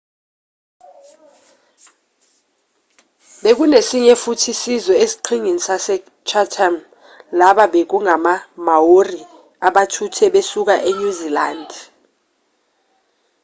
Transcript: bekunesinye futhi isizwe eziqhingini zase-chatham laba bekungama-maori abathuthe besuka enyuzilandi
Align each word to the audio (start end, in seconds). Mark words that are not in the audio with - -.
bekunesinye 3.43 4.13
futhi 4.21 4.47
isizwe 4.55 4.93
eziqhingini 5.03 5.61
zase-chatham 5.67 6.75
laba 7.39 7.65
bekungama-maori 7.73 9.21
abathuthe 9.67 10.25
besuka 10.33 10.75
enyuzilandi 10.89 11.79